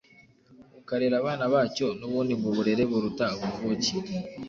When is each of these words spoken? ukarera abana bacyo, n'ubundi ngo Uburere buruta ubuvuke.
ukarera 0.79 1.15
abana 1.21 1.45
bacyo, 1.53 1.87
n'ubundi 1.99 2.33
ngo 2.35 2.45
Uburere 2.51 2.83
buruta 2.91 3.25
ubuvuke. 3.35 3.93